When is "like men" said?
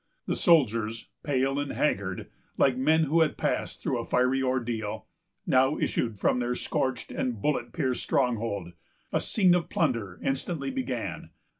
2.57-3.03